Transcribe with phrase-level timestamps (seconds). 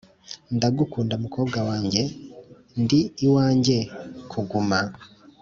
[0.55, 2.01] "ndagukunda, mukobwa wanjye.
[2.81, 3.77] ndi iwanjye
[4.31, 4.79] kuguma."